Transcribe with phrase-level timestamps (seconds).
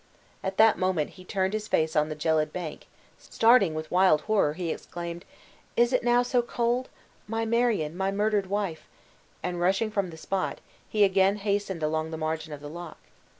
[0.43, 2.87] At that moment he turned his face on the gelid bank;
[3.19, 5.25] starting with wild horror, he exclaimed,
[5.77, 6.89] "Is it now so cold?
[7.27, 8.87] My Marion, my murdered wife!"
[9.43, 10.57] and, rushing from the spot,
[10.89, 12.97] he again hastened along the margin of the loch.